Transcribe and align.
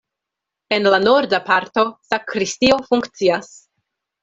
En 0.77 0.87
la 0.95 0.99
norda 1.03 1.41
parto 1.51 1.85
sakristio 2.13 2.81
funkcias. 2.91 3.55